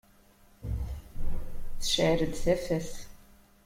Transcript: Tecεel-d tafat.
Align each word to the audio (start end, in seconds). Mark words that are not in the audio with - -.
Tecεel-d 1.79 2.33
tafat. 2.43 2.91